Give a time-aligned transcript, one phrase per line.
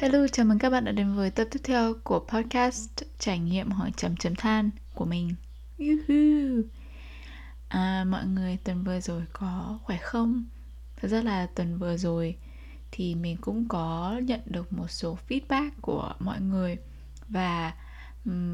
[0.00, 3.70] Hello, chào mừng các bạn đã đến với tập tiếp theo của podcast trải nghiệm
[3.70, 5.34] hỏi chấm chấm than của mình.
[7.68, 10.44] À, mọi người tuần vừa rồi có khỏe không?
[10.96, 12.36] Thật ra là tuần vừa rồi
[12.90, 16.76] thì mình cũng có nhận được một số feedback của mọi người
[17.28, 17.74] và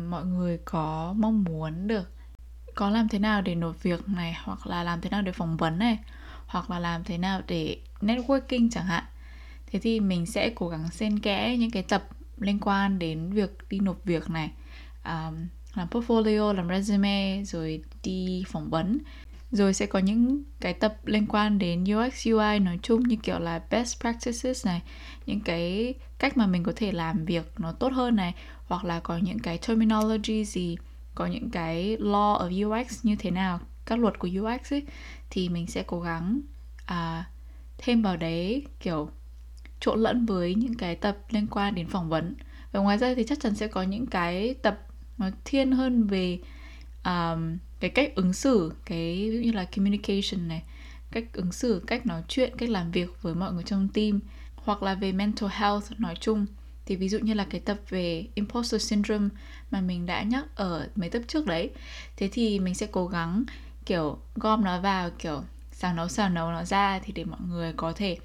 [0.09, 2.11] mọi người có mong muốn được
[2.75, 5.57] có làm thế nào để nộp việc này hoặc là làm thế nào để phỏng
[5.57, 5.99] vấn này
[6.47, 9.05] hoặc là làm thế nào để networking chẳng hạn.
[9.67, 12.09] Thế thì mình sẽ cố gắng xen kẽ những cái tập
[12.39, 14.51] liên quan đến việc đi nộp việc này.
[15.05, 18.99] Um, làm portfolio làm resume rồi đi phỏng vấn.
[19.51, 23.39] Rồi sẽ có những cái tập liên quan đến UX UI nói chung như kiểu
[23.39, 24.83] là best practices này.
[25.27, 28.35] Những cái cách mà mình có thể làm việc nó tốt hơn này.
[28.67, 30.77] Hoặc là có những cái terminology gì
[31.15, 34.83] có những cái law of UX như thế nào các luật của UX ấy
[35.31, 36.41] thì mình sẽ cố gắng
[36.87, 37.25] à,
[37.79, 39.11] thêm vào đấy kiểu
[39.81, 42.35] trộn lẫn với những cái tập liên quan đến phỏng vấn.
[42.73, 44.87] Và ngoài ra thì chắc chắn sẽ có những cái tập
[45.19, 46.39] nó thiên hơn về
[47.05, 50.63] um, cái cách ứng xử cái ví dụ như là communication này
[51.11, 54.21] cách ứng xử cách nói chuyện cách làm việc với mọi người trong team
[54.57, 56.47] hoặc là về mental health nói chung.
[56.87, 59.29] Thì ví dụ như là cái tập về imposter syndrome
[59.71, 61.71] mà mình đã nhắc ở mấy tập trước đấy.
[62.17, 63.45] Thế thì mình sẽ cố gắng
[63.87, 67.73] kiểu gom nó vào kiểu xào nấu xào nấu nó ra thì để mọi người
[67.73, 68.17] có thể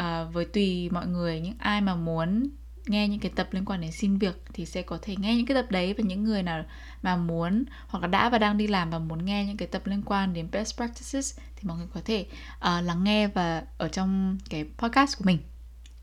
[0.00, 2.48] uh, với tùy mọi người những ai mà muốn
[2.86, 5.46] nghe những cái tập liên quan đến xin việc thì sẽ có thể nghe những
[5.46, 6.64] cái tập đấy và những người nào
[7.02, 9.86] mà muốn hoặc là đã và đang đi làm và muốn nghe những cái tập
[9.86, 13.88] liên quan đến best practices thì mọi người có thể uh, lắng nghe và ở
[13.88, 15.38] trong cái podcast của mình.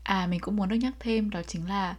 [0.02, 1.96] À mình cũng muốn được nhắc thêm đó chính là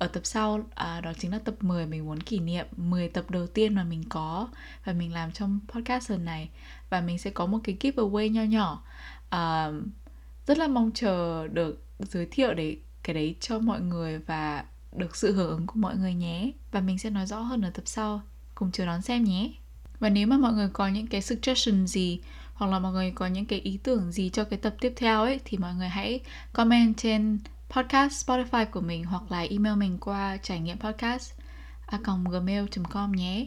[0.00, 3.30] ở tập sau à, đó chính là tập 10 mình muốn kỷ niệm 10 tập
[3.30, 4.48] đầu tiên mà mình có
[4.84, 6.50] và mình làm trong podcast lần này.
[6.90, 8.82] Và mình sẽ có một cái giveaway nho nhỏ.
[9.30, 9.70] À,
[10.46, 14.64] rất là mong chờ được giới thiệu để cái đấy cho mọi người và
[14.96, 16.50] được sự hưởng ứng của mọi người nhé.
[16.72, 18.22] Và mình sẽ nói rõ hơn ở tập sau.
[18.54, 19.50] Cùng chờ đón xem nhé.
[19.98, 22.20] Và nếu mà mọi người có những cái suggestion gì
[22.54, 25.22] hoặc là mọi người có những cái ý tưởng gì cho cái tập tiếp theo
[25.22, 26.20] ấy thì mọi người hãy
[26.52, 27.38] comment trên
[27.70, 31.32] podcast Spotify của mình hoặc là email mình qua trải nghiệm podcast
[31.86, 31.98] a
[32.30, 33.46] gmail.com nhé.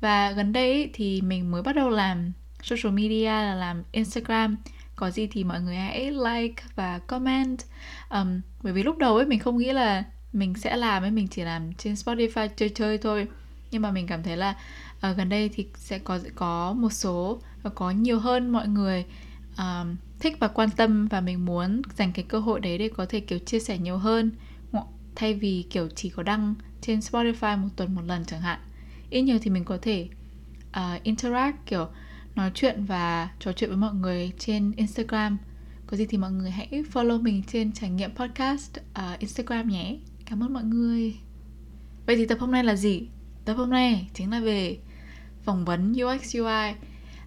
[0.00, 2.32] Và gần đây thì mình mới bắt đầu làm
[2.62, 4.56] social media là làm Instagram.
[4.96, 7.58] Có gì thì mọi người hãy like và comment.
[8.10, 11.28] Um, bởi vì lúc đầu ấy mình không nghĩ là mình sẽ làm ấy mình
[11.28, 13.26] chỉ làm trên Spotify chơi chơi thôi.
[13.70, 14.56] Nhưng mà mình cảm thấy là
[15.10, 19.04] uh, gần đây thì sẽ có có một số và có nhiều hơn mọi người.
[19.58, 23.06] Um, thích và quan tâm và mình muốn dành cái cơ hội đấy để có
[23.06, 24.30] thể kiểu chia sẻ nhiều hơn.
[25.16, 28.60] Thay vì kiểu chỉ có đăng trên Spotify một tuần một lần chẳng hạn.
[29.10, 30.08] Ít nhiều thì mình có thể
[30.68, 31.88] uh, interact kiểu
[32.34, 35.38] nói chuyện và trò chuyện với mọi người trên Instagram.
[35.86, 39.96] Có gì thì mọi người hãy follow mình trên trải nghiệm podcast uh, Instagram nhé.
[40.26, 41.16] Cảm ơn mọi người.
[42.06, 43.08] Vậy thì tập hôm nay là gì?
[43.44, 44.78] Tập hôm nay chính là về
[45.42, 46.74] phỏng vấn UX UI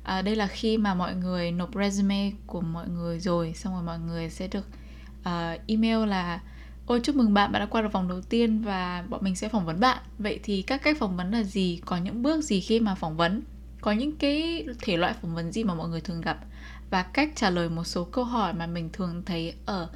[0.07, 3.83] à, đây là khi mà mọi người nộp resume của mọi người rồi xong rồi
[3.83, 4.65] mọi người sẽ được
[5.19, 6.41] uh, email là
[6.85, 9.49] ôi chúc mừng bạn bạn đã qua được vòng đầu tiên và bọn mình sẽ
[9.49, 9.97] phỏng vấn bạn.
[10.19, 11.81] Vậy thì các cách phỏng vấn là gì?
[11.85, 13.41] Có những bước gì khi mà phỏng vấn?
[13.81, 16.37] Có những cái thể loại phỏng vấn gì mà mọi người thường gặp?
[16.89, 19.89] Và cách trả lời một số câu hỏi mà mình thường thấy ở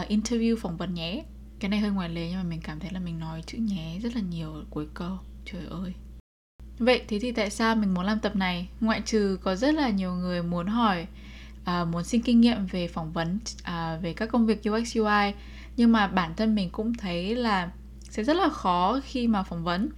[0.00, 1.24] uh, interview phỏng vấn nhé.
[1.58, 3.98] Cái này hơi ngoài lề nhưng mà mình cảm thấy là mình nói chữ nhé
[4.02, 5.18] rất là nhiều ở cuối câu.
[5.44, 5.94] Trời ơi.
[6.78, 8.68] Vậy thế thì tại sao mình muốn làm tập này?
[8.80, 11.06] Ngoại trừ có rất là nhiều người muốn hỏi
[11.62, 15.32] uh, muốn xin kinh nghiệm về phỏng vấn uh, về các công việc UX UI
[15.76, 17.70] nhưng mà bản thân mình cũng thấy là
[18.10, 19.88] sẽ rất là khó khi mà phỏng vấn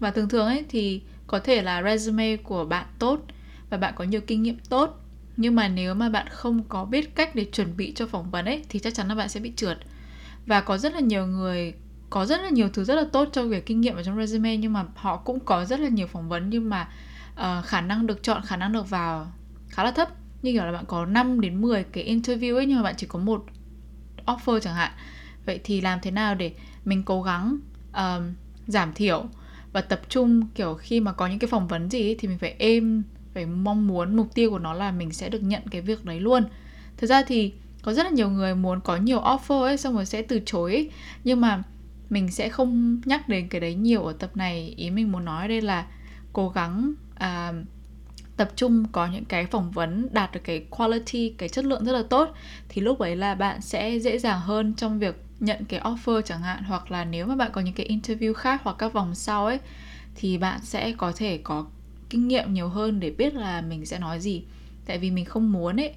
[0.00, 3.20] và thường thường ấy thì có thể là resume của bạn tốt
[3.70, 5.00] và bạn có nhiều kinh nghiệm tốt
[5.36, 8.44] nhưng mà nếu mà bạn không có biết cách để chuẩn bị cho phỏng vấn
[8.44, 9.78] ấy thì chắc chắn là bạn sẽ bị trượt
[10.46, 11.74] và có rất là nhiều người
[12.10, 14.56] có rất là nhiều thứ rất là tốt cho việc kinh nghiệm ở trong resume
[14.56, 16.88] nhưng mà họ cũng có rất là nhiều phỏng vấn nhưng mà
[17.34, 19.32] uh, khả năng được chọn khả năng được vào
[19.68, 20.08] khá là thấp.
[20.42, 23.06] Như kiểu là bạn có 5 đến 10 cái interview ấy nhưng mà bạn chỉ
[23.06, 23.44] có một
[24.26, 24.92] offer chẳng hạn.
[25.46, 26.52] Vậy thì làm thế nào để
[26.84, 27.58] mình cố gắng
[27.90, 28.22] uh,
[28.66, 29.24] giảm thiểu
[29.72, 32.38] và tập trung kiểu khi mà có những cái phỏng vấn gì ấy, thì mình
[32.38, 33.02] phải êm
[33.34, 36.20] phải mong muốn mục tiêu của nó là mình sẽ được nhận cái việc đấy
[36.20, 36.44] luôn.
[36.96, 40.06] Thực ra thì có rất là nhiều người muốn có nhiều offer ấy xong rồi
[40.06, 40.90] sẽ từ chối ấy.
[41.24, 41.62] nhưng mà
[42.10, 44.74] mình sẽ không nhắc đến cái đấy nhiều ở tập này.
[44.76, 45.86] Ý mình muốn nói đây là
[46.32, 47.52] cố gắng à,
[48.36, 51.92] tập trung có những cái phỏng vấn đạt được cái quality cái chất lượng rất
[51.92, 52.34] là tốt
[52.68, 56.42] thì lúc ấy là bạn sẽ dễ dàng hơn trong việc nhận cái offer chẳng
[56.42, 56.64] hạn.
[56.64, 59.58] Hoặc là nếu mà bạn có những cái interview khác hoặc các vòng sau ấy
[60.14, 61.66] thì bạn sẽ có thể có
[62.10, 64.42] kinh nghiệm nhiều hơn để biết là mình sẽ nói gì.
[64.86, 65.94] Tại vì mình không muốn ấy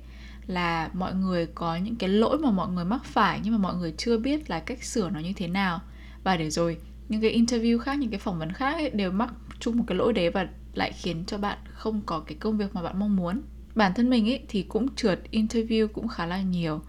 [0.48, 3.76] là mọi người có những cái lỗi mà mọi người mắc phải nhưng mà mọi
[3.76, 5.82] người chưa biết là cách sửa nó như thế nào
[6.24, 6.78] và để rồi
[7.10, 9.98] những cái interview khác những cái phỏng vấn khác ấy, đều mắc chung một cái
[9.98, 13.16] lỗi đấy và lại khiến cho bạn không có cái công việc mà bạn mong
[13.16, 13.42] muốn.
[13.76, 16.82] Bản thân mình ấy thì cũng trượt interview cũng khá là nhiều.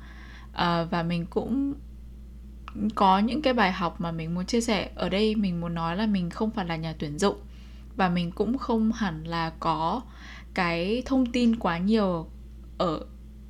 [0.52, 1.74] À, và mình cũng
[2.94, 4.90] có những cái bài học mà mình muốn chia sẻ.
[4.94, 7.36] Ở đây mình muốn nói là mình không phải là nhà tuyển dụng
[7.96, 10.02] và mình cũng không hẳn là có
[10.54, 12.26] cái thông tin quá nhiều
[12.78, 13.06] ở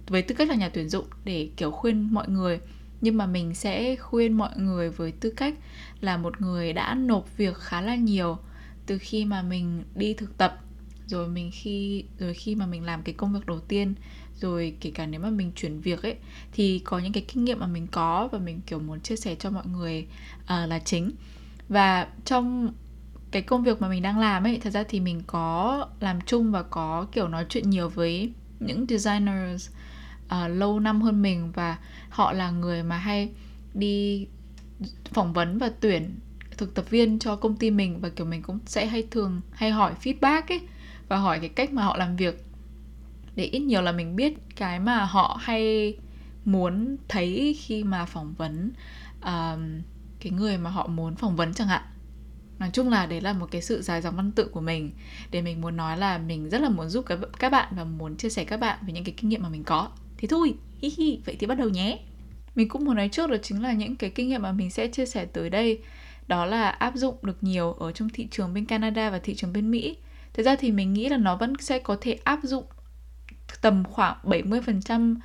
[0.06, 2.61] với tư cách là nhà tuyển dụng để kiểu khuyên mọi người
[3.00, 5.55] nhưng mà mình sẽ khuyên mọi người với tư cách
[6.00, 8.38] là một người đã nộp việc khá là nhiều
[8.87, 10.61] từ khi mà mình đi thực tập
[11.06, 13.94] rồi mình khi rồi khi mà mình làm cái công việc đầu tiên
[14.41, 16.17] rồi kể cả nếu mà mình chuyển việc ấy
[16.52, 19.35] thì có những cái kinh nghiệm mà mình có và mình kiểu muốn chia sẻ
[19.35, 20.06] cho mọi người
[20.43, 21.11] uh, là chính.
[21.69, 22.73] Và trong
[23.31, 26.53] cái công việc mà mình đang làm ấy thật ra thì mình có làm chung
[26.53, 29.70] và có kiểu nói chuyện nhiều với những designers
[30.35, 31.79] uh, lâu năm hơn mình và
[32.09, 33.31] họ là người mà hay
[33.75, 34.27] đi
[35.12, 36.19] phỏng vấn và tuyển
[36.56, 39.71] thực tập viên cho công ty mình và kiểu mình cũng sẽ hay thường hay
[39.71, 40.61] hỏi feedback ấy
[41.09, 42.44] và hỏi cái cách mà họ làm việc.
[43.37, 45.94] Để ít nhiều là mình biết cái mà họ hay
[46.44, 48.73] muốn thấy khi mà phỏng vấn
[49.19, 49.85] uh,
[50.21, 51.82] cái người mà họ muốn phỏng vấn chẳng hạn.
[52.59, 54.91] Nói chung là đấy là một cái sự dài dòng văn tự của mình.
[55.31, 58.17] Để mình muốn nói là mình rất là muốn giúp các các bạn và muốn
[58.17, 59.88] chia sẻ các bạn về những cái kinh nghiệm mà mình có
[60.20, 61.99] thì thôi, hi hi, vậy thì bắt đầu nhé.
[62.55, 64.87] Mình cũng muốn nói trước đó chính là những cái kinh nghiệm mà mình sẽ
[64.87, 65.78] chia sẻ tới đây.
[66.28, 69.52] Đó là áp dụng được nhiều ở trong thị trường bên Canada và thị trường
[69.52, 69.96] bên Mỹ.
[70.32, 72.64] Thực ra thì mình nghĩ là nó vẫn sẽ có thể áp dụng
[73.62, 75.17] tầm khoảng 70%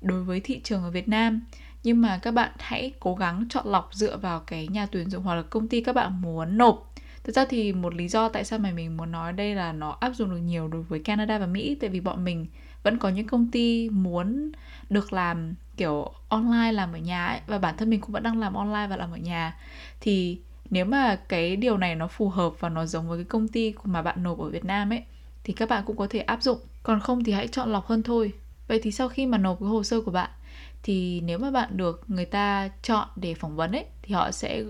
[0.00, 1.40] đối với thị trường ở Việt Nam.
[1.82, 5.22] Nhưng mà các bạn hãy cố gắng chọn lọc dựa vào cái nhà tuyển dụng
[5.22, 6.94] hoặc là công ty các bạn muốn nộp.
[7.24, 9.90] Thực ra thì một lý do tại sao mà mình muốn nói đây là nó
[10.00, 12.46] áp dụng được nhiều đối với Canada và Mỹ, tại vì bọn mình
[12.82, 14.52] vẫn có những công ty muốn
[14.90, 18.40] được làm, kiểu, online làm ở nhà ấy, và bản thân mình cũng vẫn đang
[18.40, 19.56] làm online và làm ở nhà.
[20.00, 20.40] Thì
[20.70, 23.74] nếu mà cái điều này nó phù hợp và nó giống với cái công ty
[23.84, 25.02] mà bạn nộp ở Việt Nam ấy,
[25.44, 26.58] thì các bạn cũng có thể áp dụng.
[26.82, 28.32] Còn không thì hãy chọn lọc hơn thôi.
[28.68, 30.30] Vậy thì sau khi mà nộp cái hồ sơ của bạn,
[30.82, 34.64] thì nếu mà bạn được người ta chọn để phỏng vấn ấy, thì họ sẽ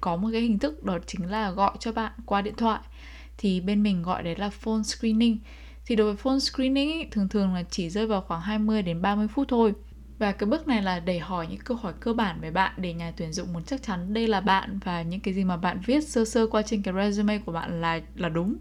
[0.00, 2.80] có một cái hình thức đó chính là gọi cho bạn qua điện thoại.
[3.38, 5.38] Thì bên mình gọi đấy là phone screening
[5.86, 9.02] thì đối với phone screening ý, thường thường là chỉ rơi vào khoảng 20 đến
[9.02, 9.74] 30 phút thôi.
[10.18, 12.92] Và cái bước này là để hỏi những câu hỏi cơ bản về bạn để
[12.92, 15.80] nhà tuyển dụng muốn chắc chắn đây là bạn và những cái gì mà bạn
[15.86, 18.56] viết sơ sơ qua trên cái resume của bạn là là đúng.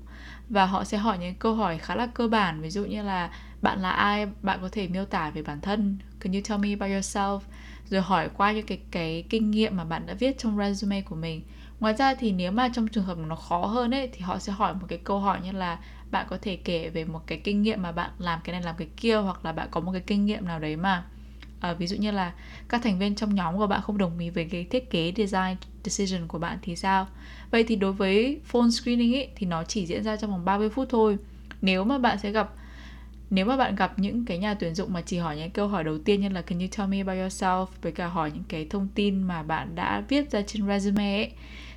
[0.50, 3.30] Và họ sẽ hỏi những câu hỏi khá là cơ bản ví dụ như là
[3.62, 6.69] bạn là ai bạn có thể miêu tả về bản thân can you tell me
[6.69, 7.39] about yourself?
[7.89, 11.16] Rồi hỏi qua những cái cái kinh nghiệm mà bạn đã viết trong resume của
[11.16, 11.42] mình.
[11.80, 14.54] Ngoài ra thì nếu mà trong trường hợp nó khó hơn ấy thì họ sẽ
[14.54, 15.80] hỏi một cái câu hỏi như là
[16.15, 18.75] bạn có thể kể về một cái kinh nghiệm mà bạn làm cái này làm
[18.77, 21.03] cái kia hoặc là bạn có một cái kinh nghiệm nào đấy mà
[21.59, 22.33] à, ví dụ như là
[22.69, 25.56] các thành viên trong nhóm của bạn không đồng ý với cái thiết kế design
[25.83, 27.07] decision của bạn thì sao?
[27.51, 30.69] Vậy thì đối với phone screening ấy, thì nó chỉ diễn ra trong vòng 30
[30.69, 31.17] phút thôi.
[31.62, 32.50] Nếu mà bạn sẽ gặp
[33.29, 35.83] nếu mà bạn gặp những cái nhà tuyển dụng mà chỉ hỏi những câu hỏi
[35.83, 37.65] đầu tiên như là can you tell me about yourself?
[37.81, 41.31] với cả hỏi những cái thông tin mà bạn đã viết ra trên resume ấy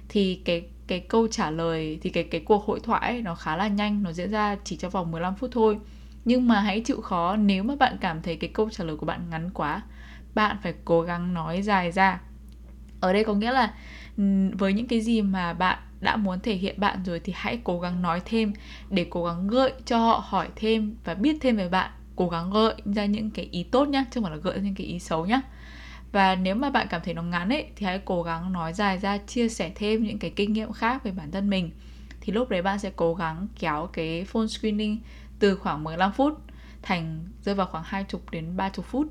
[0.08, 3.56] thì cái cái câu trả lời thì cái cái cuộc hội thoại ấy, nó khá
[3.56, 5.78] là nhanh nó diễn ra chỉ trong vòng 15 phút thôi.
[6.24, 9.06] Nhưng mà hãy chịu khó nếu mà bạn cảm thấy cái câu trả lời của
[9.06, 9.82] bạn ngắn quá
[10.34, 12.20] bạn phải cố gắng nói dài ra.
[13.00, 13.74] Ở đây có nghĩa là
[14.52, 17.80] với những cái gì mà bạn đã muốn thể hiện bạn rồi thì hãy cố
[17.80, 18.52] gắng nói thêm
[18.90, 21.90] để cố gắng gợi cho họ hỏi thêm và biết thêm về bạn.
[22.16, 24.62] Cố gắng gợi ra những cái ý tốt nhá chứ không phải là gợi ra
[24.62, 25.40] những cái ý xấu nhá
[26.12, 28.98] và nếu mà bạn cảm thấy nó ngắn ấy thì hãy cố gắng nói dài
[28.98, 31.70] ra chia sẻ thêm những cái kinh nghiệm khác về bản thân mình
[32.20, 34.98] thì lúc đấy bạn sẽ cố gắng kéo cái phone screening
[35.38, 36.40] từ khoảng 15 phút
[36.82, 39.06] thành rơi vào khoảng 20 đến 30 phút.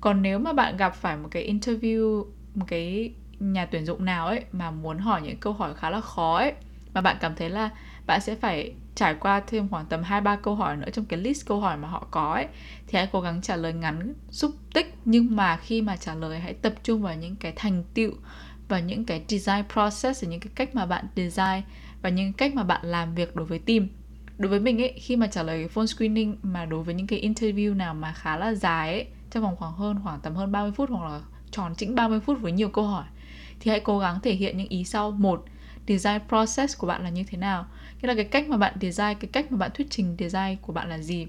[0.00, 2.24] Còn nếu mà bạn gặp phải một cái interview,
[2.54, 6.00] một cái nhà tuyển dụng nào ấy mà muốn hỏi những câu hỏi khá là
[6.00, 6.52] khó ấy
[6.94, 7.70] mà bạn cảm thấy là
[8.06, 11.20] bạn sẽ phải trải qua thêm khoảng tầm 2 3 câu hỏi nữa trong cái
[11.20, 12.46] list câu hỏi mà họ có ấy,
[12.86, 14.94] thì hãy cố gắng trả lời ngắn, xúc tích.
[15.04, 18.12] Nhưng mà khi mà trả lời, hãy tập trung vào những cái thành tựu
[18.68, 21.62] và những cái design process, và những cái cách mà bạn design
[22.02, 23.88] và những cách mà bạn làm việc đối với team.
[24.38, 27.28] Đối với mình ấy, khi mà trả lời phone screening mà đối với những cái
[27.28, 30.72] interview nào mà khá là dài ấy, trong vòng khoảng hơn, khoảng tầm hơn 30
[30.72, 33.04] phút hoặc là tròn chỉnh 30 phút với nhiều câu hỏi,
[33.60, 35.10] thì hãy cố gắng thể hiện những ý sau.
[35.10, 35.44] Một,
[35.88, 37.66] design process của bạn là như thế nào?
[38.06, 40.88] Là cái cách mà bạn design, cái cách mà bạn thuyết trình design của bạn
[40.88, 41.26] là gì?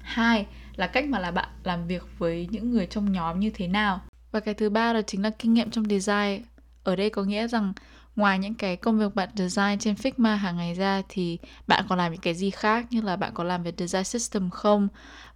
[0.00, 0.46] Hai
[0.76, 4.00] là cách mà là bạn làm việc với những người trong nhóm như thế nào?
[4.32, 6.42] Và cái thứ ba đó chính là kinh nghiệm trong design.
[6.84, 7.72] Ở đây có nghĩa rằng
[8.16, 11.98] ngoài những cái công việc bạn design trên Figma hàng ngày ra thì bạn còn
[11.98, 12.86] làm những cái gì khác?
[12.90, 14.88] Như là bạn có làm về design system không?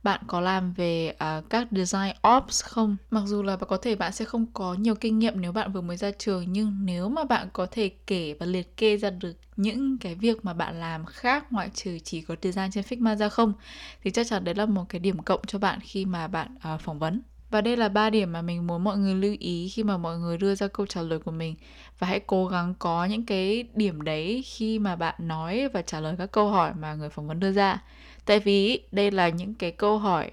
[0.02, 2.96] Bạn có làm về uh, các design ops không?
[3.10, 5.80] Mặc dù là có thể bạn sẽ không có nhiều kinh nghiệm nếu bạn vừa
[5.80, 9.37] mới ra trường nhưng nếu mà bạn có thể kể và liệt kê ra được
[9.56, 13.28] những cái việc mà bạn làm khác ngoại trừ chỉ có design trên Figma ra
[13.28, 13.52] không
[14.04, 16.80] thì chắc chắn đấy là một cái điểm cộng cho bạn khi mà bạn uh,
[16.80, 19.83] phỏng vấn và đây là ba điểm mà mình muốn mọi người lưu ý khi
[19.83, 21.54] mà mọi người đưa ra câu trả lời của mình.
[21.99, 26.00] Và hãy cố gắng có những cái điểm đấy khi mà bạn nói và trả
[26.00, 27.83] lời các câu hỏi mà người phỏng vấn đưa ra.
[28.25, 30.30] Tại vì đây là những cái câu hỏi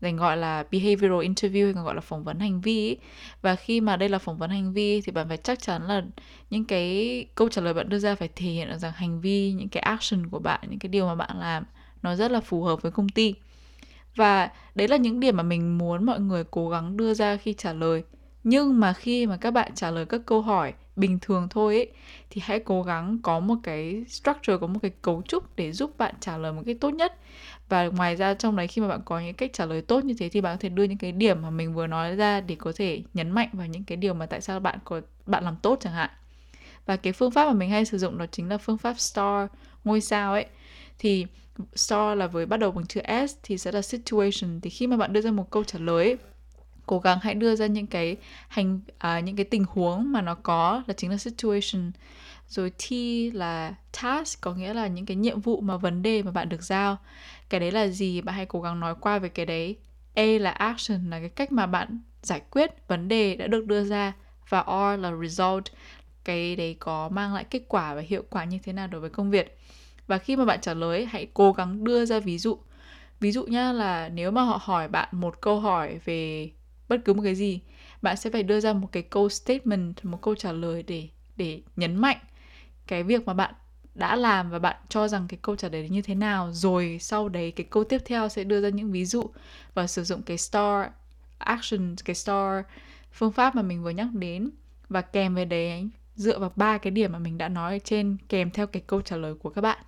[0.00, 2.96] dành gọi là behavioral interview hay còn gọi là phỏng vấn hành vi
[3.42, 6.02] và khi mà đây là phỏng vấn hành vi thì bạn phải chắc chắn là
[6.50, 9.52] những cái câu trả lời bạn đưa ra phải thể hiện được rằng hành vi,
[9.52, 11.64] những cái action của bạn, những cái điều mà bạn làm
[12.02, 13.34] nó rất là phù hợp với công ty
[14.16, 17.54] và đấy là những điểm mà mình muốn mọi người cố gắng đưa ra khi
[17.58, 18.02] trả lời.
[18.44, 21.88] Nhưng mà khi mà các bạn trả lời các câu hỏi bình thường thôi ấy,
[22.30, 25.98] thì hãy cố gắng có một cái structure có một cái cấu trúc để giúp
[25.98, 27.18] bạn trả lời một cái tốt nhất.
[27.68, 30.14] Và ngoài ra trong đấy khi mà bạn có những cách trả lời tốt như
[30.18, 32.54] thế thì bạn có thể đưa những cái điểm mà mình vừa nói ra để
[32.54, 35.56] có thể nhấn mạnh vào những cái điều mà tại sao bạn có bạn làm
[35.62, 36.10] tốt chẳng hạn.
[36.86, 39.50] Và cái phương pháp mà mình hay sử dụng đó chính là phương pháp star
[39.84, 40.46] ngôi sao ấy.
[40.98, 41.26] Thì
[41.74, 44.60] star là với bắt đầu bằng chữ s thì sẽ là situation.
[44.60, 46.16] Thì khi mà bạn đưa ra một câu trả lời ấy,
[46.86, 48.16] cố gắng hãy đưa ra những cái
[48.48, 51.92] hành à, những cái tình huống mà nó có là chính là situation.
[52.48, 52.92] Rồi T
[53.34, 56.62] là task có nghĩa là những cái nhiệm vụ mà vấn đề mà bạn được
[56.62, 56.96] giao.
[57.48, 58.20] Cái đấy là gì?
[58.20, 59.76] Bạn hãy cố gắng nói qua về cái đấy.
[60.14, 63.84] A là action là cái cách mà bạn giải quyết vấn đề đã được đưa
[63.84, 64.12] ra.
[64.48, 65.64] Và R là result
[66.24, 69.10] cái đấy có mang lại kết quả và hiệu quả như thế nào đối với
[69.10, 69.58] công việc
[70.06, 72.58] và khi mà bạn trả lời hãy cố gắng đưa ra ví dụ.
[73.20, 76.50] Ví dụ nha là nếu mà họ hỏi bạn một câu hỏi về
[76.88, 77.60] bất cứ một cái gì,
[78.02, 81.60] bạn sẽ phải đưa ra một cái câu statement, một câu trả lời để để
[81.76, 82.18] nhấn mạnh
[82.86, 83.54] cái việc mà bạn
[83.94, 86.52] đã làm và bạn cho rằng cái câu trả lời như thế nào.
[86.52, 89.30] Rồi sau đấy cái câu tiếp theo sẽ đưa ra những ví dụ
[89.74, 90.86] và sử dụng cái star
[91.38, 92.64] action, cái star
[93.12, 94.50] phương pháp mà mình vừa nhắc đến.
[94.88, 98.16] Và kèm về đấy, dựa vào ba cái điểm mà mình đã nói ở trên,
[98.28, 99.78] kèm theo cái câu trả lời của các bạn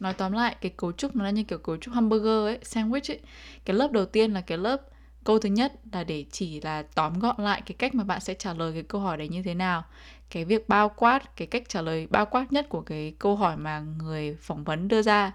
[0.00, 3.12] nói tóm lại, cái cấu trúc nó là như kiểu cấu trúc hamburger ấy, sandwich
[3.12, 3.20] ấy.
[3.64, 4.82] Cái lớp đầu tiên là cái lớp,
[5.24, 8.34] câu thứ nhất là để chỉ là tóm gọn lại cái cách mà bạn sẽ
[8.34, 9.84] trả lời cái câu hỏi đấy như thế nào.
[10.30, 13.56] Cái việc bao quát, cái cách trả lời bao quát nhất của cái câu hỏi
[13.56, 15.32] mà người phỏng vấn đưa ra.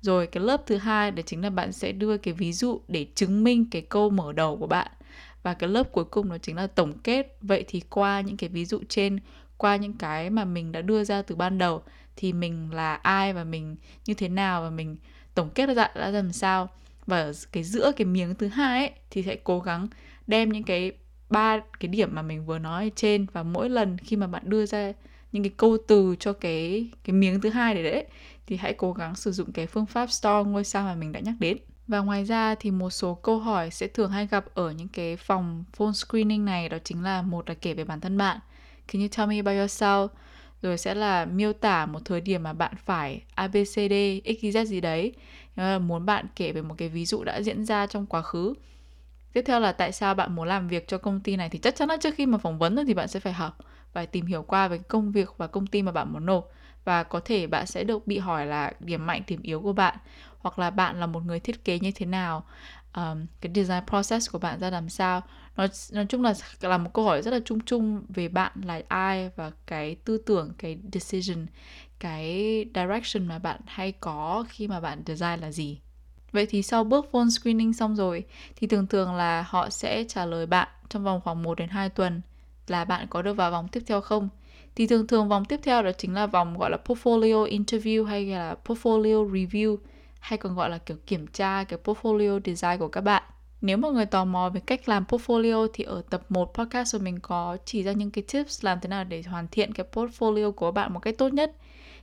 [0.00, 3.06] Rồi cái lớp thứ hai đấy chính là bạn sẽ đưa cái ví dụ để
[3.14, 4.88] chứng minh cái câu mở đầu của bạn.
[5.42, 7.36] Và cái lớp cuối cùng đó chính là tổng kết.
[7.40, 9.18] Vậy thì qua những cái ví dụ trên,
[9.56, 11.82] qua những cái mà mình đã đưa ra từ ban đầu
[12.20, 14.96] thì mình là ai và mình như thế nào và mình
[15.34, 16.68] tổng kết ra đã làm sao.
[17.06, 19.88] Và ở cái giữa cái miếng thứ hai ấy, thì sẽ cố gắng
[20.26, 20.92] đem những cái
[21.30, 24.66] ba cái điểm mà mình vừa nói trên và mỗi lần khi mà bạn đưa
[24.66, 24.92] ra
[25.32, 28.04] những cái câu từ cho cái cái miếng thứ hai để đấy,
[28.46, 31.20] thì hãy cố gắng sử dụng cái phương pháp store ngôi sao mà mình đã
[31.20, 31.58] nhắc đến.
[31.86, 35.16] Và ngoài ra thì một số câu hỏi sẽ thường hay gặp ở những cái
[35.16, 38.38] phòng phone screening này, đó chính là một là kể về bản thân bạn.
[38.92, 40.08] Can you tell me about yourself?
[40.62, 45.12] Rồi sẽ là miêu tả một thời điểm mà bạn phải ABCD, XYZ gì đấy.
[45.56, 48.54] Là muốn bạn kể về một cái ví dụ đã diễn ra trong quá khứ.
[49.32, 51.76] Tiếp theo là tại sao bạn muốn làm việc cho công ty này thì chắc
[51.76, 53.58] chắn là trước khi mà phỏng vấn thì bạn sẽ phải học
[53.92, 56.48] và tìm hiểu qua về công việc và công ty mà bạn muốn nộp
[56.84, 59.96] và có thể bạn sẽ được bị hỏi là điểm mạnh điểm yếu của bạn
[60.38, 62.44] hoặc là bạn là một người thiết kế như thế nào
[62.98, 65.22] um, cái design process của bạn ra làm sao?
[65.56, 68.82] Nói nói chung là là một câu hỏi rất là chung chung về bạn là
[68.88, 71.46] ai và cái tư tưởng cái decision
[71.98, 75.80] cái direction mà bạn hay có khi mà bạn design là gì?
[76.32, 78.24] Vậy thì sau bước phone screening xong rồi
[78.56, 81.88] thì thường thường là họ sẽ trả lời bạn trong vòng khoảng 1 đến 2
[81.88, 82.20] tuần
[82.66, 84.28] là bạn có được vào vòng tiếp theo không.
[84.76, 88.26] Thì thường thường vòng tiếp theo đó chính là vòng gọi là portfolio interview hay
[88.26, 89.76] là portfolio review
[90.20, 93.22] hay còn gọi là kiểu kiểm tra cái portfolio design của các bạn.
[93.60, 97.02] Nếu mọi người tò mò về cách làm portfolio thì ở tập 1 podcast của
[97.02, 100.52] mình có chỉ ra những cái tips làm thế nào để hoàn thiện cái portfolio
[100.52, 101.56] của bạn một cách tốt nhất.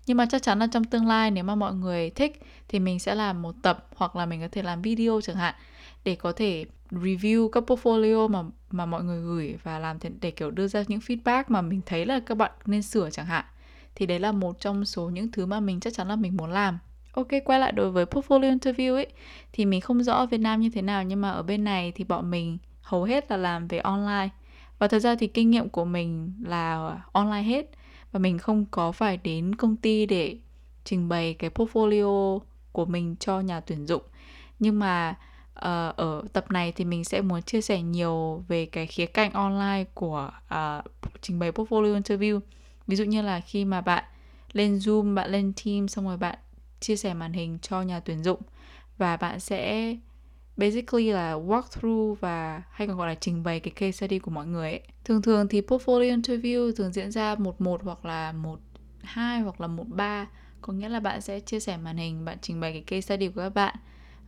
[0.06, 3.00] Nhưng mà chắc chắn là trong tương lai nếu mà mọi người thích thì mình
[3.00, 5.56] sẽ làm một tập hoặc là mình có thể làm video chẳng hạn
[6.04, 10.32] để có thể review các portfolio mà mà mọi người gửi và làm thế để
[10.32, 13.46] kiểu đưa ra những feedback mà mình thấy là các bạn nên sửa chẳng hạn.
[13.96, 16.52] Thì đấy là một trong số những thứ mà mình chắc chắn là mình muốn
[16.52, 16.80] làm.
[17.16, 19.08] Ok, quay lại đối với portfolio interview ấy
[19.54, 21.92] thì mình không rõ ở Việt Nam như thế nào nhưng mà ở bên này
[21.96, 24.30] thì bọn mình hầu hết là làm về online.
[24.80, 27.70] Và thật ra thì kinh nghiệm của mình là online hết
[28.12, 30.38] và mình không có phải đến công ty để
[30.84, 32.40] trình bày cái portfolio
[32.72, 34.02] của mình cho nhà tuyển dụng.
[34.60, 35.16] Nhưng mà
[35.56, 39.32] uh, ở tập này thì mình sẽ muốn chia sẻ nhiều về cái khía cạnh
[39.32, 40.86] online của uh,
[41.22, 42.40] trình bày portfolio interview
[42.88, 44.04] ví dụ như là khi mà bạn
[44.54, 46.38] lên Zoom, bạn lên Teams xong rồi bạn
[46.80, 48.42] chia sẻ màn hình cho nhà tuyển dụng
[48.98, 49.96] và bạn sẽ
[50.58, 54.32] basically là walk through và hay còn gọi là trình bày cái case study của
[54.32, 54.82] mọi người ấy.
[55.04, 58.60] Thường thường thì portfolio interview thường diễn ra một một hoặc là một
[59.04, 60.28] hai hoặc là một ba
[60.62, 63.28] có nghĩa là bạn sẽ chia sẻ màn hình, bạn trình bày cái case study
[63.28, 63.76] của các bạn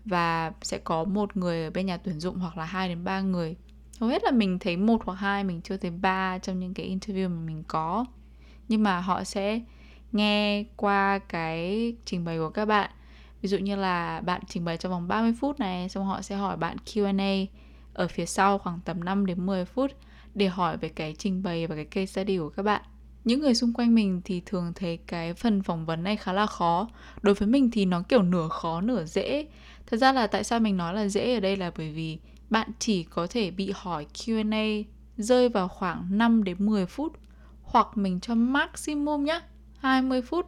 [0.06, 3.22] và sẽ có một người ở bên nhà tuyển dụng hoặc là hai đến ba
[3.22, 3.56] người.
[4.00, 6.98] Hầu hết là mình thấy một hoặc hai, mình chưa thấy ba trong những cái
[6.98, 8.06] interview mà mình có.
[8.68, 9.62] Nhưng mà họ sẽ
[10.12, 12.92] nghe qua cái trình bày của các bạn.
[13.42, 16.36] Ví dụ như là bạn trình bày trong vòng 30 phút này, xong họ sẽ
[16.36, 17.46] hỏi bạn Q&A
[17.94, 19.92] ở phía sau khoảng tầm 5 đến 10 phút
[20.36, 22.82] để hỏi về cái trình bày và cái case study của các bạn.
[23.24, 26.46] Những người xung quanh mình thì thường thấy cái phần phỏng vấn này khá là
[26.46, 26.88] khó.
[27.22, 29.48] Đối với mình thì nó kiểu nửa khó, nửa dễ.
[29.88, 32.72] Thật ra là tại sao mình nói là dễ ở đây là bởi vì bạn
[32.80, 34.84] chỉ có thể bị hỏi Q&A
[35.18, 37.14] rơi vào khoảng 5 đến 10 phút,
[37.64, 39.42] hoặc mình cho maximum nhá.
[39.80, 40.46] 20 phút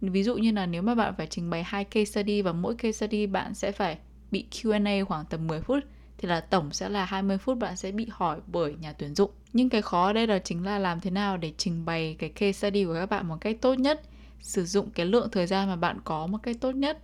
[0.00, 2.74] ví dụ như là nếu mà bạn phải trình bày hai case study và mỗi
[2.74, 3.98] case study bạn sẽ phải
[4.30, 5.84] bị Q&A khoảng tầm 10 phút
[6.18, 9.30] thì là tổng sẽ là 20 phút bạn sẽ bị hỏi bởi nhà tuyển dụng.
[9.52, 12.30] Nhưng cái khó ở đây là chính là làm thế nào để trình bày cái
[12.30, 14.02] case study của các bạn một cách tốt nhất,
[14.40, 16.98] sử dụng cái lượng thời gian mà bạn có một cách tốt nhất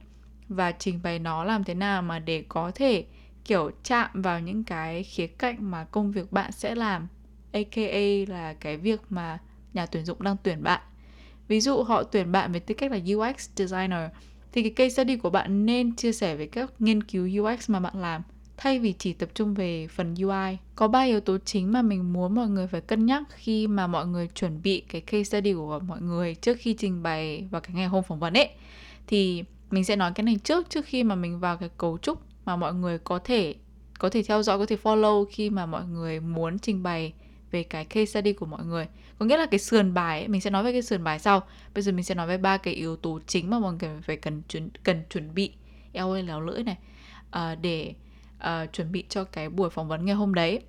[0.48, 3.04] và trình bày nó làm thế nào mà để có thể
[3.44, 7.08] kiểu chạm vào những cái khía cạnh mà công việc bạn sẽ làm
[7.52, 9.38] aka là cái việc mà
[9.72, 10.80] nhà tuyển dụng đang tuyển bạn
[11.48, 14.10] Ví dụ họ tuyển bạn với tư cách là UX designer
[14.52, 17.80] thì cái case study của bạn nên chia sẻ về các nghiên cứu UX mà
[17.80, 18.22] bạn làm
[18.56, 20.56] thay vì chỉ tập trung về phần UI.
[20.74, 23.86] Có ba yếu tố chính mà mình muốn mọi người phải cân nhắc khi mà
[23.86, 27.60] mọi người chuẩn bị cái case study của mọi người trước khi trình bày vào
[27.60, 28.50] cái ngày hôm phỏng vấn ấy.
[29.06, 32.18] Thì mình sẽ nói cái này trước trước khi mà mình vào cái cấu trúc
[32.44, 33.54] mà mọi người có thể
[33.98, 37.12] có thể theo dõi, có thể follow khi mà mọi người muốn trình bày
[37.50, 38.86] về cái case study của mọi người.
[39.18, 41.42] Có nghĩa là cái sườn bài ấy, mình sẽ nói về cái sườn bài sau.
[41.74, 44.16] Bây giờ mình sẽ nói về ba cái yếu tố chính mà mọi người phải
[44.16, 45.52] cần chuẩn cần chuẩn bị.
[45.92, 46.76] Eo ơi léo lưỡi này.
[47.36, 47.94] Uh, để
[48.38, 50.60] uh, chuẩn bị cho cái buổi phỏng vấn ngày hôm đấy.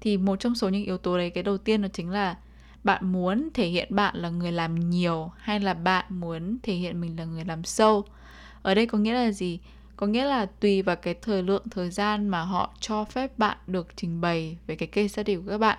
[0.00, 2.36] Thì một trong số những yếu tố đấy cái đầu tiên đó chính là
[2.84, 7.00] bạn muốn thể hiện bạn là người làm nhiều hay là bạn muốn thể hiện
[7.00, 8.04] mình là người làm sâu?
[8.62, 9.60] Ở đây có nghĩa là gì?
[9.96, 13.56] Có nghĩa là tùy vào cái thời lượng thời gian mà họ cho phép bạn
[13.66, 15.78] được trình bày về cái case study của các bạn.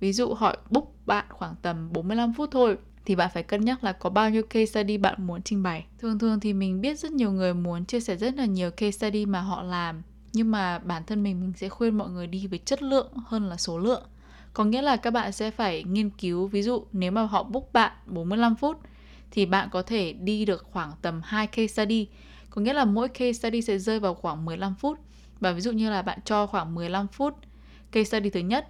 [0.00, 3.84] Ví dụ họ book bạn khoảng tầm 45 phút thôi, thì bạn phải cân nhắc
[3.84, 5.86] là có bao nhiêu case study bạn muốn trình bày.
[5.98, 8.90] Thường thường thì mình biết rất nhiều người muốn chia sẻ rất là nhiều case
[8.90, 12.46] study mà họ làm, nhưng mà bản thân mình mình sẽ khuyên mọi người đi
[12.46, 14.02] với chất lượng hơn là số lượng.
[14.52, 17.72] Có nghĩa là các bạn sẽ phải nghiên cứu, ví dụ nếu mà họ book
[17.72, 18.76] bạn 45 phút,
[19.30, 22.08] thì bạn có thể đi được khoảng tầm 2 case study.
[22.50, 24.98] Có nghĩa là mỗi case study sẽ rơi vào khoảng 15 phút.
[25.40, 27.34] Và ví dụ như là bạn cho khoảng 15 phút
[27.92, 28.68] case study thứ nhất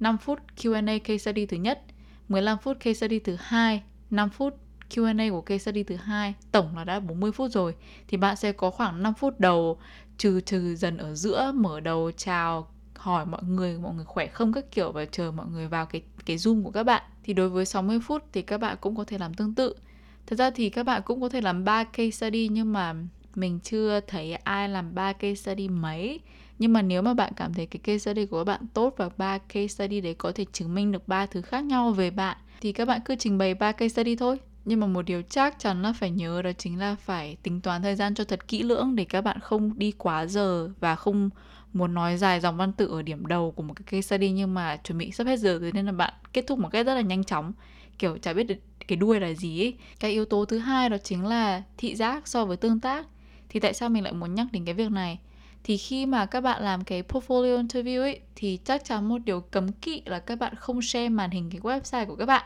[0.00, 1.82] 5 phút Q&A case study thứ nhất,
[2.28, 4.54] 15 phút case study thứ hai, 5 phút
[4.90, 7.74] Q&A của case study thứ hai, tổng là đã 40 phút rồi
[8.08, 9.78] thì bạn sẽ có khoảng 5 phút đầu
[10.18, 14.52] trừ trừ dần ở giữa mở đầu chào hỏi mọi người mọi người khỏe không
[14.52, 17.02] các kiểu và chờ mọi người vào cái cái Zoom của các bạn.
[17.22, 19.74] Thì đối với 60 phút thì các bạn cũng có thể làm tương tự.
[20.26, 22.94] Thật ra thì các bạn cũng có thể làm 3 case study nhưng mà
[23.34, 26.20] mình chưa thấy ai làm 3 case study mấy
[26.58, 29.08] nhưng mà nếu mà bạn cảm thấy cái case study của các bạn tốt và
[29.16, 32.36] ba case study đấy có thể chứng minh được ba thứ khác nhau về bạn,
[32.60, 35.58] thì các bạn cứ trình bày ba case study thôi nhưng mà một điều chắc
[35.58, 38.62] chắn là phải nhớ đó chính là phải tính toán thời gian cho thật kỹ
[38.62, 41.30] lưỡng để các bạn không đi quá giờ và không
[41.72, 44.54] muốn nói dài dòng văn tự ở điểm đầu của một cái case study nhưng
[44.54, 46.94] mà chuẩn bị sắp hết giờ rồi nên là bạn kết thúc một cách rất
[46.94, 47.52] là nhanh chóng
[47.98, 48.54] kiểu chả biết được
[48.88, 49.74] cái đuôi là gì ấy.
[50.00, 53.06] Cái yếu tố thứ hai đó chính là thị giác so với tương tác.
[53.48, 55.18] Thì tại sao mình lại muốn nhắc đến cái việc này?
[55.64, 59.40] Thì khi mà các bạn làm cái portfolio interview ấy, thì chắc chắn một điều
[59.40, 62.44] cấm kỵ là các bạn không share màn hình cái website của các bạn.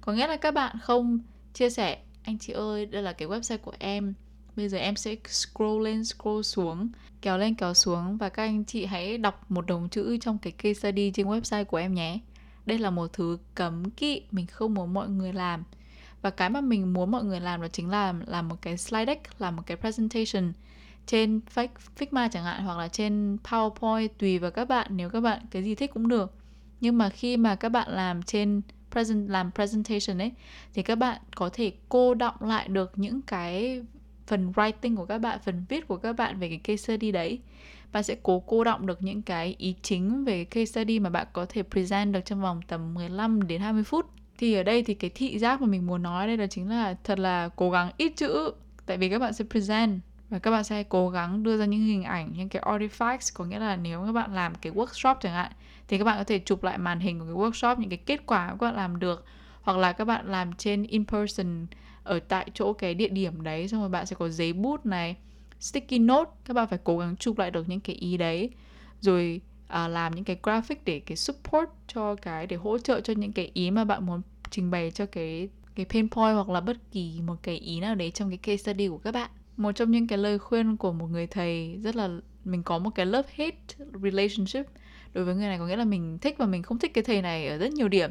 [0.00, 1.18] Có nghĩa là các bạn không
[1.54, 4.14] chia sẻ, anh chị ơi, đây là cái website của em,
[4.56, 6.88] bây giờ em sẽ scroll lên, scroll xuống,
[7.20, 10.52] kéo lên, kéo xuống và các anh chị hãy đọc một đồng chữ trong cái
[10.52, 12.18] case study trên website của em nhé.
[12.66, 15.64] Đây là một thứ cấm kỵ mình không muốn mọi người làm.
[16.22, 19.06] Và cái mà mình muốn mọi người làm đó chính là làm một cái slide
[19.06, 20.52] deck làm một cái presentation
[21.06, 21.40] trên
[21.96, 25.62] Figma chẳng hạn, hoặc là trên PowerPoint, tùy vào các bạn, nếu các bạn cái
[25.62, 26.34] gì thích cũng được.
[26.80, 30.32] Nhưng mà khi mà các bạn làm trên present, làm presentation ấy,
[30.74, 33.82] thì các bạn có thể cô động lại được những cái
[34.26, 37.38] phần writing của các bạn, phần viết của các bạn về cái case study đấy.
[37.92, 41.26] Bạn sẽ cố cô động được những cái ý chính về case study mà bạn
[41.32, 44.06] có thể present được trong vòng tầm 15 đến 20 phút.
[44.38, 46.96] Thì ở đây thì cái thị giác mà mình muốn nói đây là chính là
[47.04, 48.52] thật là cố gắng ít chữ,
[48.86, 50.00] tại vì các bạn sẽ present
[50.32, 53.44] và các bạn sẽ cố gắng đưa ra những hình ảnh những cái artifacts có
[53.44, 55.52] nghĩa là nếu các bạn làm cái workshop chẳng hạn
[55.88, 58.26] thì các bạn có thể chụp lại màn hình của cái workshop những cái kết
[58.26, 59.24] quả các bạn làm được.
[59.62, 61.66] Hoặc là các bạn làm trên in person
[62.02, 65.16] ở tại chỗ cái địa điểm đấy xong rồi bạn sẽ có giấy bút này
[65.60, 68.50] sticky note các bạn phải cố gắng chụp lại được những cái ý đấy.
[69.00, 73.12] Rồi à, làm những cái graphic để cái support cho cái để hỗ trợ cho
[73.12, 76.60] những cái ý mà bạn muốn trình bày cho cái cái pain point hoặc là
[76.60, 79.72] bất kỳ một cái ý nào đấy trong cái case study của các bạn một
[79.72, 82.08] trong những cái lời khuyên của một người thầy rất là
[82.44, 84.66] mình có một cái love hate relationship.
[85.12, 87.22] Đối với người này có nghĩa là mình thích và mình không thích cái thầy
[87.22, 88.10] này ở rất nhiều điểm.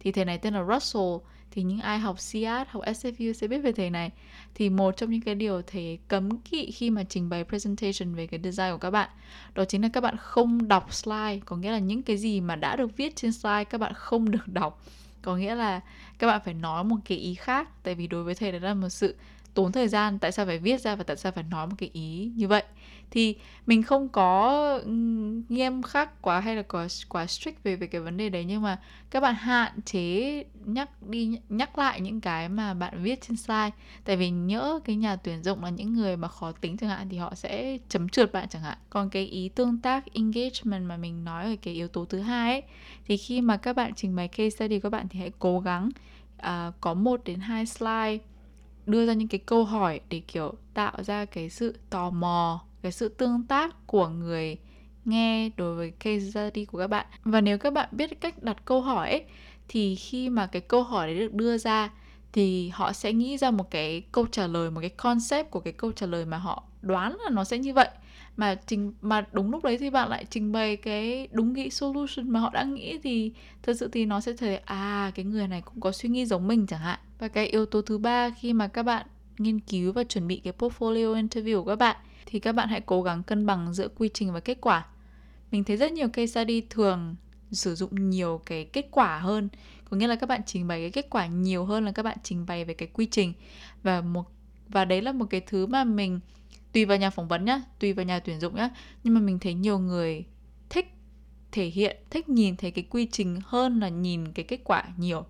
[0.00, 1.16] Thì thầy này tên là Russell.
[1.50, 4.10] Thì những ai học CIAT, học SFU sẽ biết về thầy này.
[4.54, 8.26] Thì một trong những cái điều thầy cấm kỵ khi mà trình bày presentation về
[8.26, 9.10] cái design của các bạn
[9.54, 11.40] đó chính là các bạn không đọc slide.
[11.44, 14.30] Có nghĩa là những cái gì mà đã được viết trên slide các bạn không
[14.30, 14.84] được đọc.
[15.22, 15.80] Có nghĩa là
[16.18, 17.82] các bạn phải nói một cái ý khác.
[17.82, 19.16] Tại vì đối với thầy đấy là một sự
[19.54, 21.90] tốn thời gian tại sao phải viết ra và tại sao phải nói một cái
[21.92, 22.62] ý như vậy?
[23.10, 23.36] Thì
[23.66, 24.80] mình không có
[25.48, 28.62] nghiêm khắc quá hay là có quá strict về về cái vấn đề đấy nhưng
[28.62, 28.78] mà
[29.10, 33.70] các bạn hạn chế nhắc đi nhắc lại những cái mà bạn viết trên slide.
[34.04, 37.08] Tại vì nhỡ cái nhà tuyển dụng là những người mà khó tính chẳng hạn
[37.10, 38.78] thì họ sẽ chấm trượt bạn chẳng hạn.
[38.90, 42.52] Còn cái ý tương tác engagement mà mình nói ở cái yếu tố thứ hai
[42.52, 42.62] ấy
[43.06, 45.90] thì khi mà các bạn trình bày case study các bạn thì hãy cố gắng
[46.40, 48.18] uh, có một đến hai slide
[48.86, 52.92] đưa ra những cái câu hỏi để kiểu tạo ra cái sự tò mò cái
[52.92, 54.56] sự tương tác của người
[55.04, 57.06] nghe đối với case study của các bạn.
[57.24, 59.24] Và nếu các bạn biết cách đặt câu hỏi ấy,
[59.68, 61.90] thì khi mà cái câu hỏi đấy được đưa ra
[62.32, 65.72] thì họ sẽ nghĩ ra một cái câu trả lời một cái concept của cái
[65.72, 67.88] câu trả lời mà họ đoán là nó sẽ như vậy.
[68.36, 72.30] Mà trình mà đúng lúc đấy thì bạn lại trình bày cái đúng nghĩ solution
[72.30, 75.60] mà họ đã nghĩ thì thật sự thì nó sẽ thấy à cái người này
[75.60, 78.52] cũng có suy nghĩ giống mình chẳng hạn và cái yếu tố thứ ba khi
[78.52, 79.06] mà các bạn
[79.38, 82.80] nghiên cứu và chuẩn bị cái portfolio interview của các bạn, thì các bạn hãy
[82.80, 84.86] cố gắng cân bằng giữa quy trình và kết quả.
[85.50, 87.16] Mình thấy rất nhiều case study thường
[87.52, 89.48] sử dụng nhiều cái kết quả hơn.
[89.90, 92.18] Có nghĩa là các bạn trình bày cái kết quả nhiều hơn là các bạn
[92.22, 93.32] trình bày về cái quy trình.
[93.82, 94.24] Và một,
[94.68, 96.20] và đấy là một cái thứ mà mình,
[96.72, 98.70] tùy vào nhà phỏng vấn nhá, tùy vào nhà tuyển dụng nhá,
[99.04, 100.24] nhưng mà mình thấy nhiều người
[100.70, 100.86] thích
[101.52, 105.24] thể hiện, thích nhìn thấy cái quy trình hơn là nhìn cái kết quả nhiều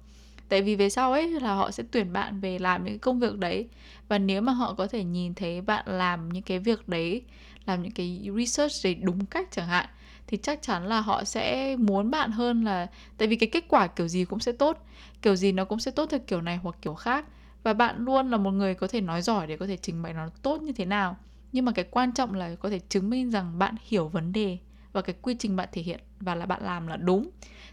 [0.50, 3.38] tại vì về sau ấy là họ sẽ tuyển bạn về làm những công việc
[3.38, 3.68] đấy.
[4.08, 7.22] Và nếu mà họ có thể nhìn thấy bạn làm những cái việc đấy,
[7.66, 9.86] làm những cái research đấy đúng cách chẳng hạn,
[10.26, 12.86] thì chắc chắn là họ sẽ muốn bạn hơn là,
[13.18, 14.86] tại vì cái kết quả kiểu gì cũng sẽ tốt,
[15.22, 17.24] kiểu gì nó cũng sẽ tốt theo kiểu này hoặc kiểu khác.
[17.62, 20.14] Và bạn luôn là một người có thể nói giỏi để có thể trình bày
[20.14, 21.16] nó tốt như thế nào.
[21.52, 24.58] Nhưng mà cái quan trọng là có thể chứng minh rằng bạn hiểu vấn đề
[24.92, 27.30] và cái quy trình bạn thể hiện và là bạn làm là đúng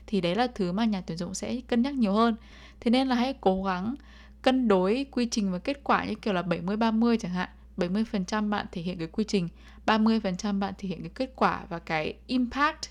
[0.08, 2.36] thì đấy là thứ mà nhà tuyển dụng sẽ cân nhắc nhiều hơn.
[2.80, 3.96] Thế nên là hãy cố gắng
[4.42, 7.50] cân đối quy trình và kết quả như kiểu là 70 30 chẳng hạn.
[7.78, 9.48] 70% bạn thể hiện cái quy trình
[9.86, 12.90] 30% bạn thể hiện cái kết quả và cái impact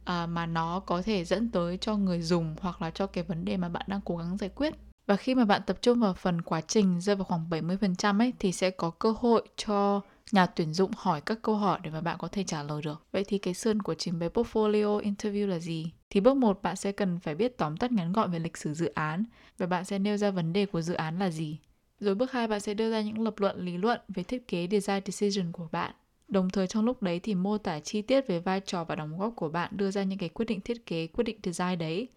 [0.00, 3.44] uh, mà nó có thể dẫn tới cho người dùng hoặc là cho cái vấn
[3.44, 4.74] đề mà bạn đang cố gắng giải quyết.
[5.06, 8.32] Và khi mà bạn tập trung vào phần quá trình rơi vào khoảng 70% ấy
[8.38, 10.00] thì sẽ có cơ hội cho
[10.32, 13.06] nhà tuyển dụng hỏi các câu hỏi để mà bạn có thể trả lời được.
[13.12, 15.92] Vậy thì cái sườn của trình bày portfolio interview là gì?
[16.10, 18.74] Thì bước 1 bạn sẽ cần phải biết tóm tắt ngắn gọn về lịch sử
[18.74, 19.24] dự án
[19.58, 21.58] và bạn sẽ nêu ra vấn đề của dự án là gì.
[22.00, 24.68] Rồi bước 2 bạn sẽ đưa ra những lập luận lý luận về thiết kế
[24.70, 25.94] design decision của bạn.
[26.28, 29.18] Đồng thời trong lúc đấy thì mô tả chi tiết về vai trò và đóng
[29.18, 32.08] góp của bạn đưa ra những cái quyết định thiết kế, quyết định design đấy.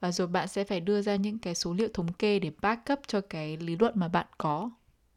[0.00, 3.00] Và rồi bạn sẽ phải đưa ra những cái số liệu thống kê để backup
[3.06, 4.70] cho cái lý luận mà bạn có.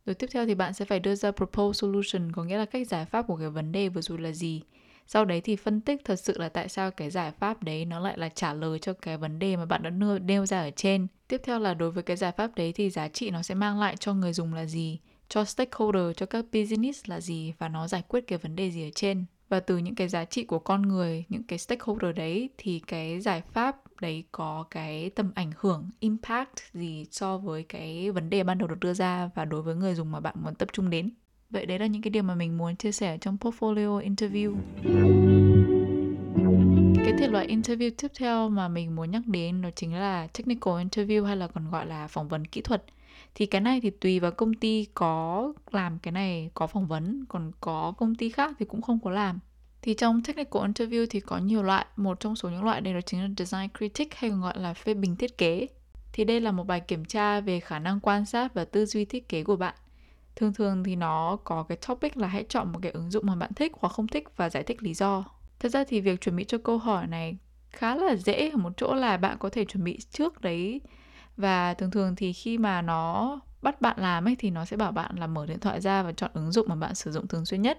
[0.10, 2.88] Rồi tiếp theo thì bạn sẽ phải đưa ra proposed solution, có nghĩa là cách
[2.88, 4.62] giải pháp của cái vấn đề vừa rồi là gì.
[5.08, 8.00] Sau đấy thì phân tích thật sự là tại sao cái giải pháp đấy nó
[8.00, 10.72] lại là trả lời cho cái vấn đề mà bạn đã nêu, nêu ra ở
[10.76, 11.08] trên.
[11.28, 13.80] Tiếp theo là đối với cái giải pháp đấy thì giá trị nó sẽ mang
[13.80, 17.88] lại cho người dùng là gì, cho stakeholder, cho các business là gì và nó
[17.88, 19.26] giải quyết cái vấn đề gì ở trên.
[19.50, 23.20] Và từ những cái giá trị của con người, những cái stakeholder đấy thì cái
[23.20, 28.44] giải pháp đấy có cái tầm ảnh hưởng, impact gì so với cái vấn đề
[28.44, 30.90] ban đầu được đưa ra và đối với người dùng mà bạn muốn tập trung
[30.90, 31.10] đến?
[31.50, 34.56] Vậy đấy là những cái điều mà mình muốn chia sẻ trong portfolio interview.
[37.06, 40.74] Cái thể loại interview tiếp theo mà mình muốn nhắc đến đó chính là technical
[40.74, 42.84] interview hay là còn gọi là phỏng vấn kỹ thuật.
[43.36, 47.26] Thì cái này thì tùy vào công ty có làm cái này, có phỏng vấn,
[47.30, 49.40] còn có công ty khác thì cũng không có làm
[49.82, 53.02] thì trong technical interview thì có nhiều loại, một trong số những loại đây đó
[53.02, 55.68] chính là design critic hay còn gọi là phê bình thiết kế.
[56.14, 59.06] Thì đây là một bài kiểm tra về khả năng quan sát và tư duy
[59.06, 59.76] thiết kế của bạn.
[60.36, 63.36] Thường thường thì nó có cái topic là hãy chọn một cái ứng dụng mà
[63.36, 65.26] bạn thích hoặc không thích và giải thích lý do.
[65.60, 67.38] Thật ra thì việc chuẩn bị cho câu hỏi này
[67.72, 70.82] khá là dễ ở một chỗ là bạn có thể chuẩn bị trước đấy
[71.38, 74.92] và thường thường thì khi mà nó bắt bạn làm ấy thì nó sẽ bảo
[74.92, 77.46] bạn là mở điện thoại ra và chọn ứng dụng mà bạn sử dụng thường
[77.46, 77.78] xuyên nhất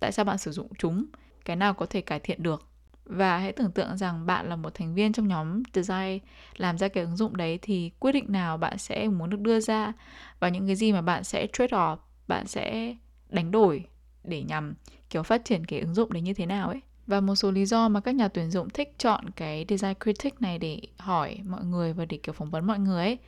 [0.00, 1.06] tại sao bạn sử dụng chúng
[1.46, 2.68] cái nào có thể cải thiện được.
[3.04, 6.18] Và hãy tưởng tượng rằng bạn là một thành viên trong nhóm design,
[6.56, 9.60] làm ra cái ứng dụng đấy thì quyết định nào bạn sẽ muốn được đưa
[9.60, 9.92] ra
[10.40, 11.96] và những cái gì mà bạn sẽ trade off,
[12.28, 12.94] bạn sẽ
[13.28, 13.84] đánh đổi
[14.24, 14.74] để nhằm,
[15.10, 16.80] kiểu, phát triển cái ứng dụng đấy như thế nào ấy.
[17.06, 20.42] Và một số lý do mà các nhà tuyển dụng thích chọn cái design critic
[20.42, 23.18] này để hỏi mọi người và để kiểu phỏng vấn mọi người ấy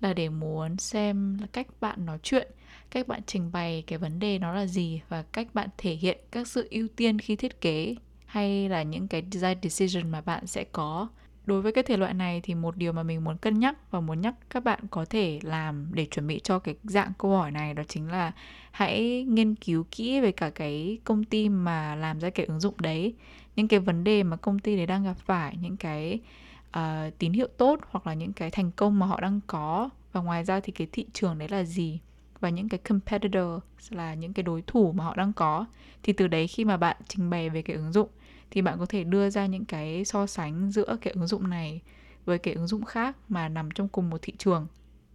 [0.00, 2.52] là để muốn xem là cách bạn nói chuyện
[2.90, 6.18] cách bạn trình bày cái vấn đề nó là gì và cách bạn thể hiện
[6.30, 7.94] các sự ưu tiên khi thiết kế
[8.26, 11.08] hay là những cái design decision mà bạn sẽ có.
[11.46, 14.00] Đối với cái thể loại này thì một điều mà mình muốn cân nhắc và
[14.00, 17.50] muốn nhắc các bạn có thể làm để chuẩn bị cho cái dạng câu hỏi
[17.50, 18.32] này đó chính là
[18.70, 22.74] hãy nghiên cứu kỹ về cả cái công ty mà làm ra cái ứng dụng
[22.78, 23.14] đấy.
[23.56, 26.20] Những cái vấn đề mà công ty đấy đang gặp phải những cái
[26.68, 29.90] uh, tín hiệu tốt hoặc là những cái thành công mà họ đang có.
[30.12, 32.00] Và ngoài ra thì cái thị trường đấy là gì?
[32.40, 35.66] Và những cái competitor là những cái đối thủ mà họ đang có,
[36.02, 38.08] thì từ đấy khi mà bạn trình bày về cái ứng dụng
[38.50, 41.80] thì bạn có thể đưa ra những cái so sánh giữa cái ứng dụng này
[42.24, 44.66] với cái ứng dụng khác mà nằm trong cùng một thị trường.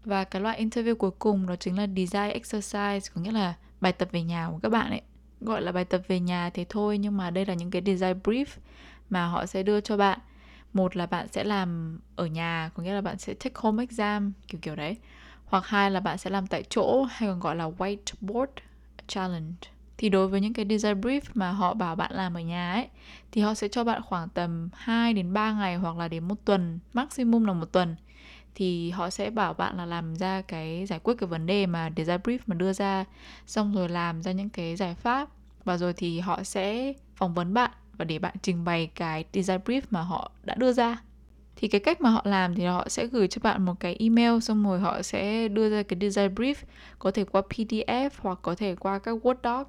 [0.06, 3.94] Và cái loại interview cuối cùng đó chính là design exercise, có nghĩa là bài
[3.94, 5.02] tập về nhà của các bạn ấy.
[5.42, 8.20] Gọi là bài tập về nhà thế thôi, nhưng mà đây là những cái design
[8.24, 8.46] brief
[9.10, 10.20] mà họ sẽ đưa cho bạn.
[10.74, 14.34] Một là bạn sẽ làm ở nhà, có nghĩa là bạn sẽ take home exam,
[14.48, 14.98] kiểu kiểu đấy
[15.54, 18.48] hoặc hai là bạn sẽ làm tại chỗ hay còn gọi là whiteboard
[19.08, 19.54] challenge.
[19.98, 22.88] Thì đối với những cái design brief mà họ bảo bạn làm ở nhà ấy
[23.32, 26.36] thì họ sẽ cho bạn khoảng tầm 2 đến 3 ngày hoặc là đến một
[26.46, 27.96] tuần, maximum là một tuần.
[28.56, 31.90] Thì họ sẽ bảo bạn là làm ra cái giải quyết cái vấn đề mà
[31.98, 33.06] design brief mà đưa ra
[33.48, 35.30] xong rồi làm ra những cái giải pháp.
[35.64, 39.60] Và rồi thì họ sẽ phỏng vấn bạn và để bạn trình bày cái design
[39.66, 40.98] brief mà họ đã đưa ra
[41.64, 44.40] thì cái cách mà họ làm thì họ sẽ gửi cho bạn một cái email,
[44.40, 46.56] xong rồi họ sẽ đưa ra cái design brief,
[47.00, 49.68] có thể qua PDF hoặc có thể qua các Word doc.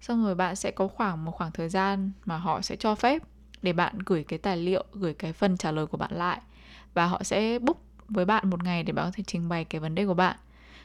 [0.00, 3.22] Xong rồi bạn sẽ có khoảng một khoảng thời gian mà họ sẽ cho phép
[3.62, 6.40] để bạn gửi cái tài liệu, gửi cái phần trả lời của bạn lại.
[6.94, 7.78] Và họ sẽ book
[8.08, 10.36] với bạn một ngày để bạn có thể trình bày cái vấn đề của bạn.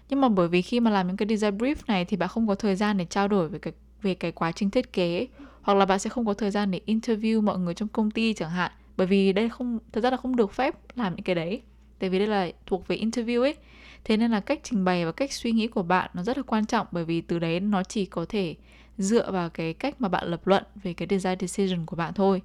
[0.09, 2.47] Nhưng mà bởi vì khi mà làm những cái design brief này thì bạn không
[2.47, 5.27] có thời gian để trao đổi về cái về cái quá trình thiết kế,
[5.61, 8.33] hoặc là bạn sẽ không có thời gian để interview mọi người trong công ty
[8.33, 11.35] chẳng hạn bởi vì đây không, thật ra là không được phép làm những cái
[11.35, 11.61] đấy.
[11.99, 13.55] Tại vì đây là thuộc về interview ấy.
[14.03, 16.43] Thế nên là cách trình bày và cách suy nghĩ của bạn nó rất là
[16.43, 16.87] quan trọng.
[16.91, 18.55] Bởi vì từ đấy nó chỉ có thể
[18.97, 22.41] dựa vào cái cách mà bạn lập luận về cái design decision của bạn thôi.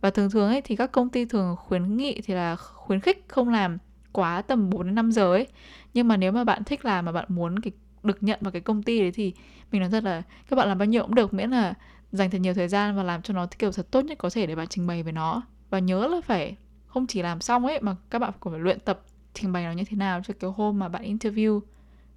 [0.00, 3.24] Và thường thường ấy, thì các công ty thường khuyến nghị thì là khuyến khích
[3.28, 3.78] không làm
[4.12, 5.46] quá tầm 4 đến 5 giờ ấy.
[5.94, 8.62] Nhưng mà nếu mà bạn thích làm mà bạn muốn cái, được nhận vào cái
[8.62, 9.32] công ty đấy thì
[9.72, 11.34] mình nói thật là các bạn làm bao nhiêu cũng được.
[11.34, 11.74] Miễn là
[12.12, 14.46] dành thật nhiều thời gian và làm cho nó kiểu thật tốt nhất có thể
[14.46, 16.56] để bạn trình bày về nó và nhớ là phải
[16.86, 19.02] không chỉ làm xong ấy, mà các bạn còn phải luyện tập,
[19.34, 21.60] trình bày nó như thế nào cho cái hôm mà bạn interview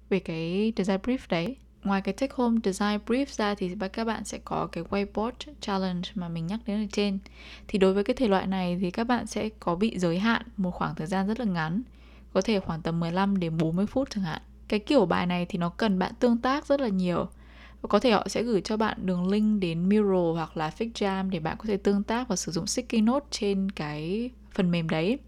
[0.08, 1.56] về cái design brief đấy.
[1.84, 6.08] Ngoài cái take home design brief ra thì các bạn sẽ có cái whiteboard challenge
[6.14, 7.18] mà mình nhắc đến ở trên.
[7.68, 10.42] Thì đối với cái thể loại này thì các bạn sẽ có bị giới hạn
[10.56, 11.82] một khoảng thời gian rất là ngắn,
[12.32, 14.42] có thể khoảng tầm 15 đến 40 phút chẳng hạn.
[14.68, 17.28] Cái kiểu bài này thì nó cần bạn tương tác rất là nhiều
[17.84, 21.30] và có thể họ sẽ gửi cho bạn đường link đến Miro hoặc là FigJam
[21.30, 24.88] để bạn có thể tương tác và sử dụng sticky note trên cái phần mềm
[24.88, 25.18] đấy.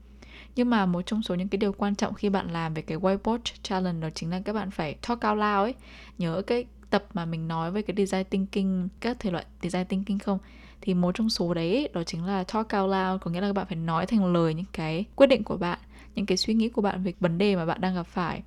[0.56, 2.98] Nhưng mà một trong số những cái điều quan trọng khi bạn làm về cái
[2.98, 5.74] whiteboard challenge đó chính là các bạn phải talk out loud ấy.
[6.18, 10.18] Nhớ cái tập mà mình nói về cái design thinking, các thể loại design thinking
[10.18, 10.38] không?
[10.80, 13.52] Thì một trong số đấy đó chính là talk out loud, có nghĩa là các
[13.52, 15.78] bạn phải nói thành lời những cái quyết định của bạn,
[16.14, 18.42] những cái suy nghĩ của bạn về vấn đề mà bạn đang gặp phải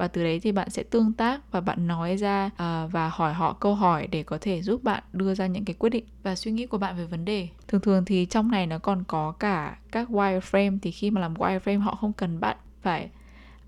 [0.00, 3.34] và từ đấy thì bạn sẽ tương tác và bạn nói ra uh, và hỏi
[3.34, 6.34] họ câu hỏi để có thể giúp bạn đưa ra những cái quyết định và
[6.34, 7.48] suy nghĩ của bạn về vấn đề.
[7.68, 11.34] Thường thường thì trong này nó còn có cả các wireframe thì khi mà làm
[11.34, 13.10] wireframe họ không cần bạn phải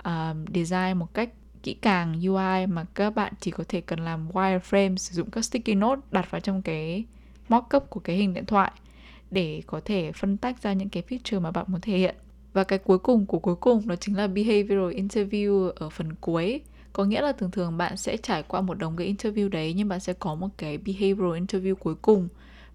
[0.08, 1.28] uh, design một cách
[1.62, 5.44] kỹ càng UI mà các bạn chỉ có thể cần làm wireframe sử dụng các
[5.44, 7.04] sticky note đặt vào trong cái
[7.48, 8.72] mockup của cái hình điện thoại
[9.30, 12.14] để có thể phân tách ra những cái feature mà bạn muốn thể hiện
[12.52, 16.60] và cái cuối cùng của cuối cùng đó chính là behavioral interview ở phần cuối.
[16.92, 19.88] Có nghĩa là thường thường bạn sẽ trải qua một đống cái interview đấy, nhưng
[19.88, 22.28] bạn sẽ có một cái behavioral interview cuối cùng.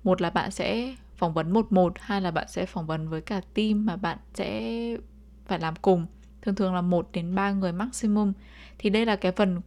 [0.04, 3.22] Một là bạn sẽ phỏng vấn một một, hai là bạn sẽ phỏng vấn với
[3.22, 4.98] cả team mà bạn sẽ
[5.46, 6.06] phải làm cùng.
[6.42, 8.34] Thường thường là một đến ba người maximum.
[8.78, 9.62] Thì đây là cái phần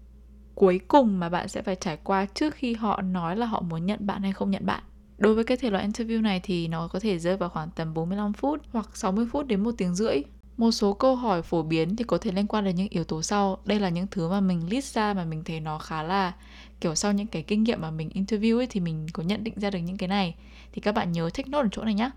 [0.54, 3.86] cuối cùng mà bạn sẽ phải trải qua trước khi họ nói là họ muốn
[3.86, 4.82] nhận bạn hay không nhận bạn.
[5.20, 7.94] Đối với cái thể loại interview này thì nó có thể rơi vào khoảng tầm
[7.94, 10.22] 45 phút hoặc 60 phút đến một tiếng rưỡi.
[10.56, 13.22] Một số câu hỏi phổ biến thì có thể liên quan đến những yếu tố
[13.22, 13.58] sau.
[13.64, 16.32] Đây là những thứ mà mình list ra mà mình thấy nó khá là
[16.80, 19.54] kiểu sau những cái kinh nghiệm mà mình interview ấy thì mình có nhận định
[19.56, 20.34] ra được những cái này.
[20.72, 22.10] Thì các bạn nhớ take note ở chỗ này nhé.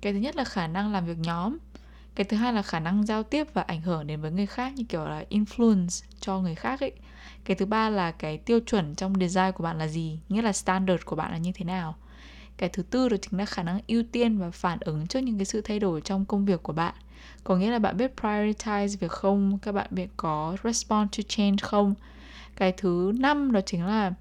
[0.00, 1.58] Cái thứ nhất là khả năng làm việc nhóm.
[2.14, 4.72] Cái thứ hai là khả năng giao tiếp và ảnh hưởng đến với người khác
[4.76, 6.92] như kiểu là influence cho người khác ấy.
[7.44, 10.52] Cái thứ ba là cái tiêu chuẩn trong design của bạn là gì, nghĩa là
[10.52, 11.96] standard của bạn là như thế nào
[12.62, 15.38] cái thứ tư đó chính là khả năng ưu tiên và phản ứng trước những
[15.38, 16.94] cái sự thay đổi trong công việc của bạn.
[17.44, 19.58] Có nghĩa là bạn biết prioritize việc không?
[19.62, 21.94] Các bạn biết có respond to change không?
[22.56, 24.12] Cái thứ năm đó chính là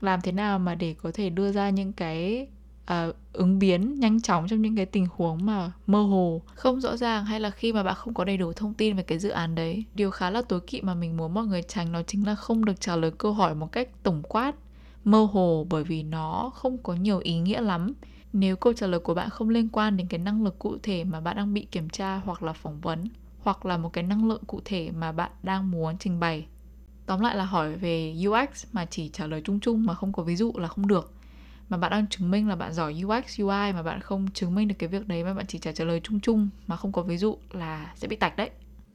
[0.00, 2.46] làm thế nào mà để có thể đưa ra những cái
[2.92, 6.96] uh, ứng biến nhanh chóng trong những cái tình huống mà mơ hồ không rõ
[6.96, 9.28] ràng hay là khi mà bạn không có đầy đủ thông tin về cái dự
[9.28, 9.84] án đấy.
[9.94, 12.64] Điều khá là tối kỵ mà mình muốn mọi người tránh đó chính là không
[12.64, 14.52] được trả lời câu hỏi một cách tổng quát
[15.04, 17.92] mơ hồ bởi vì nó không có nhiều ý nghĩa lắm.
[18.32, 21.04] Nếu câu trả lời của bạn không liên quan đến cái năng lực cụ thể
[21.04, 23.08] mà bạn đang bị kiểm tra hoặc là phỏng vấn,
[23.38, 26.46] hoặc là một cái năng lượng cụ thể mà bạn đang muốn trình bày.
[27.06, 30.22] Tóm lại là hỏi về UX mà chỉ trả lời chung chung mà không có
[30.22, 31.12] ví dụ là không được.
[31.68, 34.68] Mà bạn đang chứng minh là bạn giỏi UX UI mà bạn không chứng minh
[34.68, 37.16] được cái việc đấy mà bạn chỉ trả lời chung chung mà không có ví
[37.16, 38.50] dụ là sẽ bị tạch đấy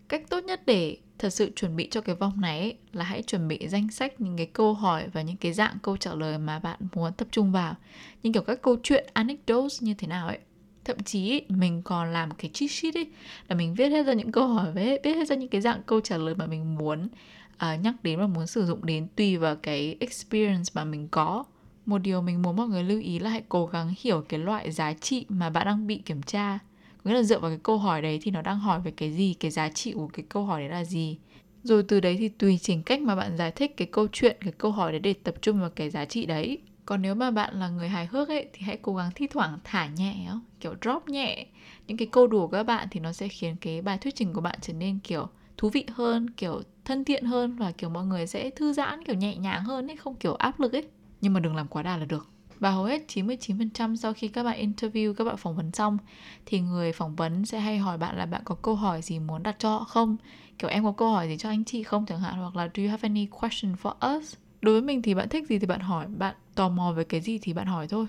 [0.10, 3.24] cách tốt nhất để thật sự chuẩn bị cho cái vòng này ấy, là hãy
[3.24, 6.38] chuẩn bị danh sách những cái câu hỏi và những cái dạng câu trả lời
[6.38, 7.76] mà bạn muốn tập trung vào.
[8.24, 10.40] Như kiểu các câu chuyện anecdotes như thế nào ấy.
[10.86, 13.08] Thậm chí mình còn làm cái cheat sheet ấy
[13.48, 15.84] là mình viết hết ra những câu hỏi với viết hết ra những cái dạng
[15.86, 17.08] câu trả lời mà mình muốn
[17.56, 21.44] uh, nhắc đến và muốn sử dụng đến tùy vào cái experience mà mình có.
[21.86, 24.72] Một điều mình muốn mọi người lưu ý là hãy cố gắng hiểu cái loại
[24.72, 26.60] giá trị mà bạn đang bị kiểm tra
[27.06, 29.34] nghĩa là dựa vào cái câu hỏi đấy thì nó đang hỏi về cái gì,
[29.34, 31.18] cái giá trị của cái câu hỏi đấy là gì.
[31.64, 34.54] Rồi từ đấy thì tùy chỉnh cách mà bạn giải thích cái câu chuyện, cái
[34.58, 36.58] câu hỏi đấy để tập trung vào cái giá trị đấy.
[36.86, 39.60] Còn nếu mà bạn là người hài hước ấy, thì hãy cố gắng thi thoảng
[39.64, 41.46] thả nhẹ kiểu drop nhẹ.
[41.88, 44.34] Những cái câu đùa của các bạn thì nó sẽ khiến cái bài thuyết trình
[44.34, 48.06] của bạn trở nên, kiểu, thú vị hơn, kiểu, thân thiện hơn và, kiểu, mọi
[48.06, 50.88] người sẽ thư giãn, kiểu, nhẹ nhàng hơn ấy, không kiểu áp lực ấy.
[51.22, 54.44] Nhưng mà đừng làm quá đà là được và hầu hết 99% sau khi các
[54.44, 55.98] bạn interview, các bạn phỏng vấn xong
[56.46, 59.44] thì người phỏng vấn sẽ hay hỏi bạn là bạn có câu hỏi gì muốn
[59.44, 60.18] đặt cho họ không?
[60.60, 62.84] Kiểu em có câu hỏi gì cho anh chị không chẳng hạn hoặc là do
[62.84, 64.34] you have any question for us?
[64.62, 67.22] Đối với mình thì bạn thích gì thì bạn hỏi, bạn tò mò về cái
[67.22, 68.06] gì thì bạn hỏi thôi.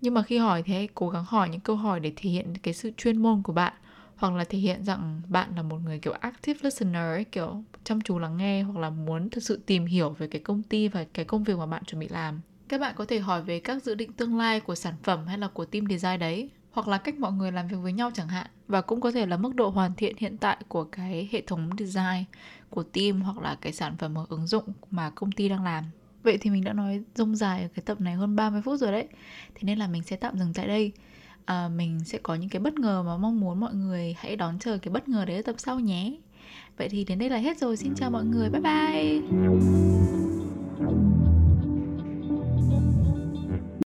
[0.00, 2.54] Nhưng mà khi hỏi thì hãy cố gắng hỏi những câu hỏi để thể hiện
[2.62, 3.72] cái sự chuyên môn của bạn
[4.16, 8.00] hoặc là thể hiện rằng bạn là một người kiểu active listener ấy, kiểu chăm
[8.00, 11.04] chú lắng nghe hoặc là muốn thực sự tìm hiểu về cái công ty và
[11.14, 13.82] cái công việc mà bạn chuẩn bị làm các bạn có thể hỏi về các
[13.82, 16.98] dự định tương lai của sản phẩm hay là của team design đấy hoặc là
[16.98, 18.46] cách mọi người làm việc với nhau chẳng hạn.
[18.68, 21.70] Và cũng có thể là mức độ hoàn thiện hiện tại của cái hệ thống
[21.78, 22.24] design
[22.70, 25.84] của team hoặc là cái sản phẩm hoặc ứng dụng mà công ty đang làm.
[26.22, 28.92] Vậy thì mình đã nói rông dài ở cái tập này hơn 30 phút rồi
[28.92, 29.08] đấy.
[29.54, 30.92] Thế nên là mình sẽ tạm dừng tại đây.
[31.44, 34.58] À, Mình sẽ có những cái bất ngờ mà mong muốn mọi người hãy đón
[34.58, 36.16] chờ cái bất ngờ đấy ở tập sau nhé.
[36.76, 39.20] Vậy thì đến đây là hết rồi, xin chào mọi người, bye bye.